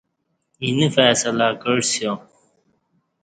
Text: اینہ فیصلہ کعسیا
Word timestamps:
اینہ 0.63 0.87
فیصلہ 0.95 1.47
کعسیا 1.63 2.11